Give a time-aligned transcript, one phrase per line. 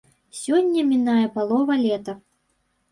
[0.37, 2.21] Сёння мінае палова лета.